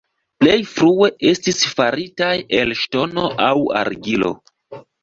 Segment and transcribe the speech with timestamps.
[0.43, 3.55] Plej frue estis faritaj el ŝtono aŭ
[3.85, 4.35] argilo.